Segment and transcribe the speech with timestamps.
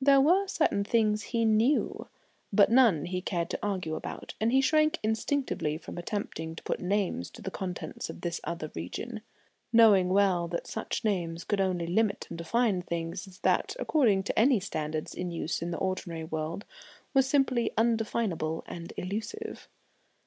[0.00, 2.08] There were certain things he knew,
[2.50, 6.80] but none he cared to argue about; and he shrank instinctively from attempting to put
[6.80, 9.20] names to the contents of this other region,
[9.70, 14.60] knowing well that such names could only limit and define things that, according to any
[14.60, 16.64] standards in use in the ordinary world,
[17.12, 19.68] were simply undefinable and illusive.